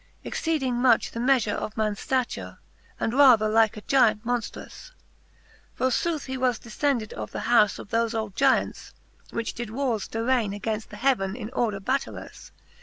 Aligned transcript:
Exceeding 0.23 0.77
much 0.81 1.11
the 1.11 1.19
meafure 1.19 1.53
of 1.53 1.77
mans 1.77 1.99
ftature, 1.99 2.57
And 2.99 3.13
rather 3.13 3.47
like 3.47 3.77
a 3.77 3.81
Gyant 3.81 4.25
monftruous. 4.25 4.93
For 5.75 5.89
footh 5.91 6.25
he 6.25 6.37
was 6.39 6.57
defcended 6.57 7.13
of 7.13 7.29
the 7.29 7.41
hous 7.41 7.77
Of 7.77 7.89
thofe 7.89 8.15
old 8.15 8.35
Gyants, 8.35 8.93
which 9.29 9.53
did 9.53 9.69
warres 9.69 10.07
darraine 10.07 10.59
Againft 10.59 10.87
the 10.87 10.97
heaven 10.97 11.35
in 11.35 11.51
order 11.51 11.79
battailous. 11.79 12.49